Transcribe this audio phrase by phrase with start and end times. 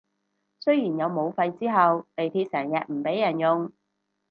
[0.61, 3.71] 雖然有武肺之後地鐵成日唔畀人用